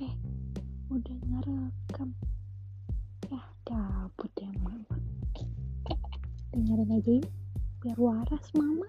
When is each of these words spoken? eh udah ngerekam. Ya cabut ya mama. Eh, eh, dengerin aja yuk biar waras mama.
eh 0.00 0.14
udah 0.88 1.18
ngerekam. 1.28 2.10
Ya 3.28 3.40
cabut 3.68 4.32
ya 4.40 4.48
mama. 4.64 4.96
Eh, 5.36 5.92
eh, 5.92 6.20
dengerin 6.56 6.96
aja 6.96 7.12
yuk 7.20 7.28
biar 7.84 7.98
waras 8.00 8.48
mama. 8.56 8.88